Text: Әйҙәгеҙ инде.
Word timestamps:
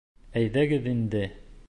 Әйҙәгеҙ 0.41 0.89
инде. 0.95 1.25